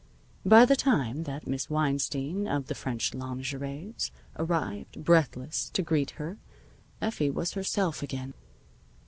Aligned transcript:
By 0.47 0.65
the 0.65 0.75
time 0.75 1.25
that 1.25 1.45
Miss 1.45 1.69
Weinstein, 1.69 2.47
of 2.47 2.65
the 2.65 2.73
French 2.73 3.13
lingeries, 3.13 4.09
arrived, 4.35 5.03
breathless, 5.03 5.69
to 5.75 5.83
greet 5.83 6.11
her 6.17 6.39
Effie 7.03 7.29
was 7.29 7.53
herself 7.53 8.01
again. 8.01 8.33